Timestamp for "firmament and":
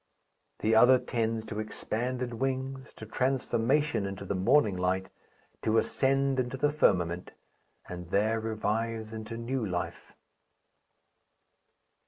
6.71-8.09